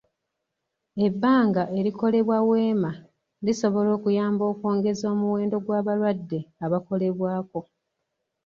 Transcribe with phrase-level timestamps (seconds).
[1.05, 2.91] Ebbanga erikolebwa weema
[3.45, 7.59] lisobola okuyamba okwongeza omuwendo gw'abalwadde abakolebwako.